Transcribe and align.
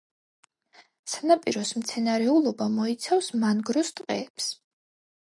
სანაპიროს 1.15 1.75
მცენარეულობა 1.83 2.69
მოიცავს 2.81 3.31
მანგროს 3.45 3.97
ტყეებს. 4.01 4.53